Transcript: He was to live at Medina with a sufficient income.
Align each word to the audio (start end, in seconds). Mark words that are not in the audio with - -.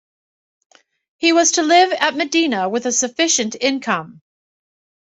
He 1.17 1.31
was 1.31 1.51
to 1.51 1.61
live 1.61 1.91
at 1.91 2.15
Medina 2.15 2.67
with 2.67 2.87
a 2.87 2.91
sufficient 2.91 3.55
income. 3.61 4.23